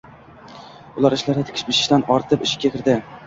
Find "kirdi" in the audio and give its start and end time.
2.77-2.97